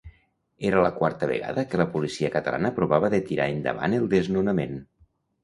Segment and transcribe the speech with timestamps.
[0.69, 4.83] Era la quarta vegada que la policia catalana provava de tirar endavant el desnonament.